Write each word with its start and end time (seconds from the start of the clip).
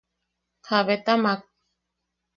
–¿Jabetamak? 0.67 1.41